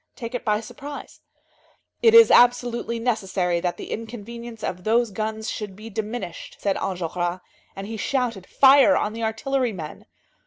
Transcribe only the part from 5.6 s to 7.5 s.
be diminished," said Enjolras,